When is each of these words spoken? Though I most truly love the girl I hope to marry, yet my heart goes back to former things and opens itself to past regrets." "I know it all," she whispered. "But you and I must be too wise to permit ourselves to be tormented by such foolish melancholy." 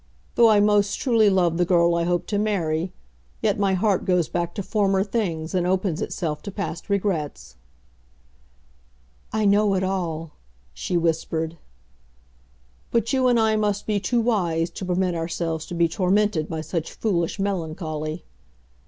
Though 0.33 0.49
I 0.49 0.59
most 0.59 0.95
truly 0.95 1.29
love 1.29 1.57
the 1.57 1.63
girl 1.63 1.93
I 1.93 2.05
hope 2.05 2.25
to 2.25 2.39
marry, 2.39 2.91
yet 3.43 3.59
my 3.59 3.75
heart 3.75 4.03
goes 4.03 4.27
back 4.29 4.55
to 4.55 4.63
former 4.63 5.03
things 5.03 5.53
and 5.53 5.67
opens 5.67 6.01
itself 6.01 6.41
to 6.41 6.51
past 6.51 6.89
regrets." 6.89 7.55
"I 9.31 9.45
know 9.45 9.75
it 9.75 9.83
all," 9.83 10.31
she 10.73 10.97
whispered. 10.97 11.55
"But 12.89 13.13
you 13.13 13.27
and 13.27 13.39
I 13.39 13.55
must 13.55 13.85
be 13.85 13.99
too 13.99 14.21
wise 14.21 14.71
to 14.71 14.85
permit 14.85 15.13
ourselves 15.13 15.67
to 15.67 15.75
be 15.75 15.87
tormented 15.87 16.49
by 16.49 16.61
such 16.61 16.93
foolish 16.93 17.37
melancholy." 17.37 18.25